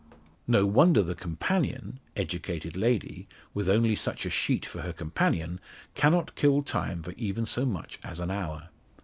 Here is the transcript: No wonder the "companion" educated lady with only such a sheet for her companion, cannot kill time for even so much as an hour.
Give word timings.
No 0.47 0.65
wonder 0.65 1.03
the 1.03 1.13
"companion" 1.13 1.99
educated 2.15 2.75
lady 2.75 3.27
with 3.53 3.69
only 3.69 3.95
such 3.95 4.25
a 4.25 4.31
sheet 4.31 4.65
for 4.65 4.81
her 4.81 4.93
companion, 4.93 5.59
cannot 5.93 6.33
kill 6.33 6.63
time 6.63 7.03
for 7.03 7.11
even 7.17 7.45
so 7.45 7.67
much 7.67 7.99
as 8.03 8.19
an 8.19 8.31
hour. 8.31 8.69